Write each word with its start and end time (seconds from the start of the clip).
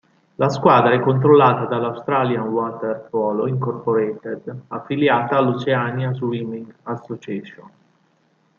La 0.37 0.49
squadra 0.49 0.93
è 0.95 0.99
controllata 0.99 1.65
dalla 1.65 1.89
"Australian 1.89 2.47
Water 2.47 3.05
Polo 3.07 3.45
Incorporated", 3.45 4.61
affiliata 4.69 5.37
all'Oceania 5.37 6.11
Swimming 6.11 6.73
Association. 6.81 7.69